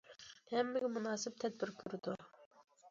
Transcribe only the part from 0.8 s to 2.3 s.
مۇناسىپ تەدبىر كۆرىدۇ.